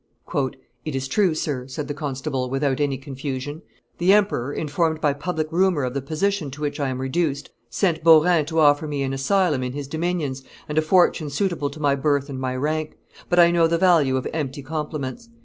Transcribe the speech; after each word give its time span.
"It 0.83 0.95
is 0.95 1.07
true, 1.07 1.35
sir," 1.35 1.67
said 1.67 1.87
the 1.87 1.93
constable, 1.93 2.49
without 2.49 2.79
any 2.79 2.97
confusion; 2.97 3.61
"the 3.99 4.13
emperor, 4.13 4.51
informed 4.51 4.99
by 4.99 5.13
public 5.13 5.51
rumor 5.51 5.83
of 5.83 5.93
the 5.93 6.01
position 6.01 6.49
to 6.49 6.61
which 6.61 6.79
I 6.79 6.89
am 6.89 6.99
reduced, 6.99 7.51
sent 7.69 8.03
Beaurain 8.03 8.47
to 8.47 8.59
offer 8.59 8.87
me 8.87 9.03
an 9.03 9.13
asylum 9.13 9.61
in 9.61 9.73
his 9.73 9.87
dominions 9.87 10.43
and 10.67 10.79
a 10.79 10.81
fortune 10.81 11.29
suitable 11.29 11.69
to 11.69 11.79
my 11.79 11.93
birth 11.93 12.31
and 12.31 12.39
my 12.39 12.55
rank; 12.55 12.97
but 13.29 13.37
I 13.37 13.51
know 13.51 13.67
the 13.67 13.77
value 13.77 14.17
of 14.17 14.27
empty 14.33 14.63
compliments. 14.63 15.29